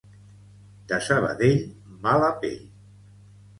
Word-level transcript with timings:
De 0.91 0.99
Sabadell 1.09 1.61
mala 2.07 2.33
pell 2.43 2.59